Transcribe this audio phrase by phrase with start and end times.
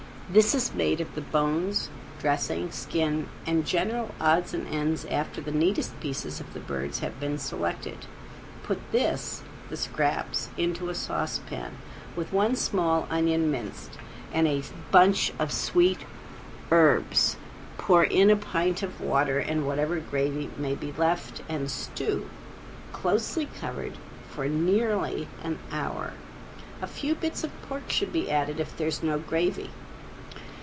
[0.33, 1.89] This is made of the bones,
[2.19, 7.19] dressing, skin, and general odds and ends after the neatest pieces of the birds have
[7.19, 8.05] been selected.
[8.63, 11.75] Put this (the scraps) into a saucepan,
[12.15, 13.97] with one small onion minced,
[14.31, 16.05] and a bunch of sweet
[16.71, 17.35] herbs,
[17.77, 22.29] pour in a pint of water and whatever gravy may be left, and stew,
[22.93, 23.97] closely covered,
[24.29, 26.13] for nearly an hour.
[26.81, 29.71] A few bits of pork should be added if there is no gravy.